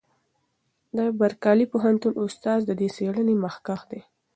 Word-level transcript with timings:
د 0.97 0.99
برکلي 1.19 1.65
پوهنتون 1.73 2.13
استاد 2.23 2.59
د 2.65 2.71
دې 2.79 2.87
څېړنې 2.95 3.35
مخکښ 3.43 3.81
دی. 3.91 4.01